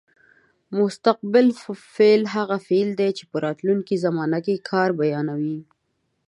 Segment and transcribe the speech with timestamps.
[0.79, 1.45] مستقبل
[1.95, 5.59] فعل هغه فعل دی چې په راتلونکې زمانه کې کار بیانوي.